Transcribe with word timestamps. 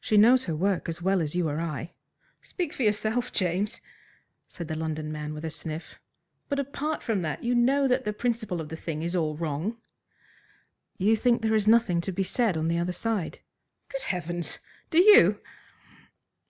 "She 0.00 0.16
knows 0.16 0.44
her 0.44 0.54
work 0.54 0.88
as 0.88 1.02
well 1.02 1.20
as 1.20 1.34
you 1.34 1.48
or 1.48 1.60
I." 1.60 1.92
"Speak 2.40 2.72
for 2.72 2.84
yourself, 2.84 3.32
James," 3.32 3.80
said 4.46 4.68
the 4.68 4.76
London 4.78 5.10
man 5.10 5.34
with 5.34 5.44
a 5.44 5.50
sniff. 5.50 5.98
"But 6.48 6.60
apart 6.60 7.02
from 7.02 7.22
that, 7.22 7.42
you 7.42 7.56
know 7.56 7.88
that 7.88 8.04
the 8.04 8.12
principle 8.12 8.60
of 8.60 8.68
the 8.68 8.76
thing 8.76 9.02
is 9.02 9.16
all 9.16 9.36
wrong." 9.36 9.76
"You 10.96 11.16
think 11.16 11.42
there 11.42 11.56
is 11.56 11.66
nothing 11.66 12.00
to 12.02 12.12
be 12.12 12.22
said 12.22 12.56
on 12.56 12.68
the 12.68 12.78
other 12.78 12.92
side?" 12.92 13.40
"Good 13.88 14.02
heavens! 14.02 14.60
do 14.92 15.02
you?" 15.02 15.40